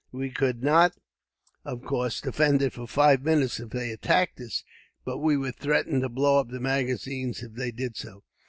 We 0.11 0.31
could 0.31 0.63
not, 0.63 0.95
of 1.63 1.83
course, 1.83 2.21
defend 2.21 2.63
it 2.63 2.73
for 2.73 2.87
five 2.87 3.21
minutes 3.21 3.59
if 3.59 3.69
they 3.69 3.91
attacked 3.91 4.39
us; 4.41 4.63
but 5.05 5.19
we 5.19 5.37
would 5.37 5.57
threaten 5.57 6.01
to 6.01 6.09
blow 6.09 6.39
up 6.39 6.49
the 6.49 6.59
magazine, 6.59 7.35
if 7.39 7.53
they 7.53 7.69
did 7.69 7.95
so. 7.95 8.23